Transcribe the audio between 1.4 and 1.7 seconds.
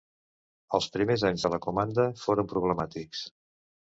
de la